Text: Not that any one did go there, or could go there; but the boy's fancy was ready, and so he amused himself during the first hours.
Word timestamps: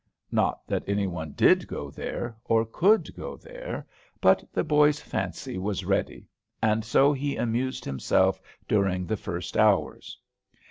Not 0.31 0.65
that 0.65 0.83
any 0.87 1.05
one 1.05 1.33
did 1.33 1.67
go 1.67 1.91
there, 1.91 2.35
or 2.45 2.65
could 2.65 3.15
go 3.15 3.37
there; 3.37 3.85
but 4.19 4.43
the 4.51 4.63
boy's 4.63 4.99
fancy 4.99 5.59
was 5.59 5.85
ready, 5.85 6.25
and 6.59 6.83
so 6.83 7.13
he 7.13 7.35
amused 7.35 7.85
himself 7.85 8.41
during 8.67 9.05
the 9.05 9.15
first 9.15 9.55
hours. 9.55 10.17